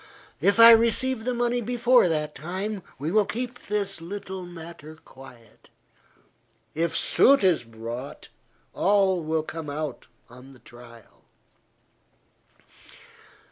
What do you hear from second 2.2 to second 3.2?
time, we